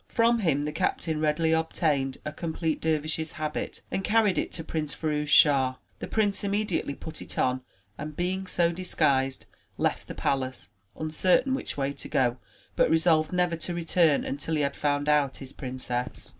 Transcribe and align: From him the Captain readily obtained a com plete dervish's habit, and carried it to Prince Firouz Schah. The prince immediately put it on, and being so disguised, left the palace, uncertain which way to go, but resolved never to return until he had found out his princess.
From 0.07 0.39
him 0.39 0.63
the 0.63 0.71
Captain 0.71 1.21
readily 1.21 1.51
obtained 1.51 2.17
a 2.25 2.31
com 2.31 2.55
plete 2.55 2.79
dervish's 2.81 3.33
habit, 3.33 3.81
and 3.91 4.03
carried 4.03 4.39
it 4.39 4.51
to 4.53 4.63
Prince 4.63 4.95
Firouz 4.95 5.29
Schah. 5.29 5.75
The 5.99 6.07
prince 6.07 6.43
immediately 6.43 6.95
put 6.95 7.21
it 7.21 7.37
on, 7.37 7.61
and 7.99 8.15
being 8.15 8.47
so 8.47 8.71
disguised, 8.71 9.45
left 9.77 10.07
the 10.07 10.15
palace, 10.15 10.69
uncertain 10.95 11.53
which 11.53 11.77
way 11.77 11.93
to 11.93 12.07
go, 12.09 12.39
but 12.75 12.89
resolved 12.89 13.31
never 13.31 13.55
to 13.57 13.75
return 13.75 14.23
until 14.25 14.55
he 14.55 14.61
had 14.61 14.75
found 14.75 15.07
out 15.07 15.37
his 15.37 15.53
princess. 15.53 16.29